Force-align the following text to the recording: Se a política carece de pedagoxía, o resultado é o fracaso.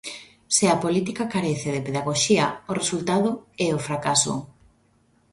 Se 0.55 0.65
a 0.73 0.77
política 0.83 1.23
carece 1.33 1.69
de 1.75 1.81
pedagoxía, 1.87 2.45
o 2.71 2.73
resultado 2.81 3.29
é 3.67 3.69
o 3.77 3.83
fracaso. 3.87 4.33